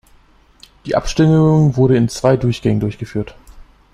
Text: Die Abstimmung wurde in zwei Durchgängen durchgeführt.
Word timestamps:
Die 0.87 0.95
Abstimmung 0.95 1.77
wurde 1.77 1.95
in 1.95 2.09
zwei 2.09 2.35
Durchgängen 2.35 2.79
durchgeführt. 2.79 3.35